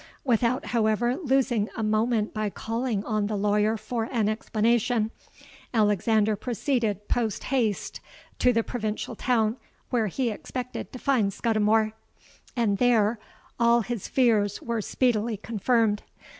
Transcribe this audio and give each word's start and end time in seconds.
Without, 0.23 0.65
however 0.65 1.15
losing 1.15 1.69
a 1.77 1.83
moment 1.83 2.33
by 2.33 2.49
calling 2.49 3.03
on 3.05 3.27
the 3.27 3.35
lawyer 3.37 3.77
for 3.77 4.09
an 4.11 4.27
explanation, 4.27 5.11
Alexander 5.75 6.35
proceeded 6.35 7.07
post 7.07 7.43
haste 7.43 7.99
to 8.39 8.51
the 8.51 8.63
provincial 8.63 9.15
town 9.15 9.57
where 9.91 10.07
he 10.07 10.31
expected 10.31 10.91
to 10.91 10.97
find 10.97 11.31
Scudimore; 11.33 11.93
and 12.55 12.79
there 12.79 13.19
all 13.59 13.81
his 13.81 14.07
fears 14.07 14.59
were 14.59 14.81
speedily 14.81 15.37
confirmed. 15.37 16.01